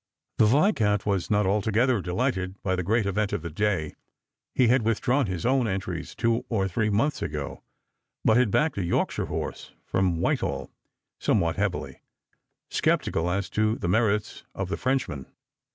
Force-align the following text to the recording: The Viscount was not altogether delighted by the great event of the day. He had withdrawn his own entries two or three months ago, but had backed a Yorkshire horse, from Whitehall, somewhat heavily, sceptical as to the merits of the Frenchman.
The 0.39 0.47
Viscount 0.47 1.05
was 1.05 1.29
not 1.29 1.45
altogether 1.45 2.01
delighted 2.01 2.59
by 2.63 2.75
the 2.75 2.81
great 2.81 3.05
event 3.05 3.33
of 3.33 3.43
the 3.43 3.51
day. 3.51 3.93
He 4.55 4.67
had 4.67 4.81
withdrawn 4.81 5.27
his 5.27 5.45
own 5.45 5.67
entries 5.67 6.15
two 6.15 6.43
or 6.49 6.67
three 6.67 6.89
months 6.89 7.21
ago, 7.21 7.61
but 8.25 8.35
had 8.35 8.49
backed 8.49 8.79
a 8.79 8.83
Yorkshire 8.83 9.27
horse, 9.27 9.73
from 9.85 10.19
Whitehall, 10.19 10.71
somewhat 11.19 11.57
heavily, 11.57 12.01
sceptical 12.71 13.29
as 13.29 13.47
to 13.51 13.75
the 13.75 13.87
merits 13.87 14.43
of 14.55 14.69
the 14.69 14.77
Frenchman. 14.77 15.27